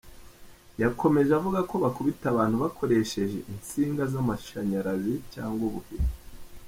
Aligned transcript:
Yakomeje 0.81 1.31
avuga 1.39 1.59
ko 1.69 1.75
“Bakubita 1.83 2.25
abantu 2.29 2.55
bakoresheje 2.63 3.37
insinga 3.53 4.03
z’amashanyarazi 4.11 5.15
cyangwa 5.33 5.63
ubuhiri. 5.69 6.07